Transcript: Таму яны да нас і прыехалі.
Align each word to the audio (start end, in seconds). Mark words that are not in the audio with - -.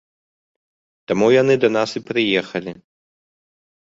Таму 1.11 1.27
яны 1.41 1.53
да 1.65 1.69
нас 1.77 1.89
і 1.99 2.05
прыехалі. 2.09 2.71